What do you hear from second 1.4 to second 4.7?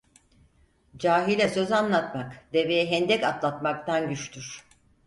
söz anlatmak, deveye hendek atlatmaktan güçtür.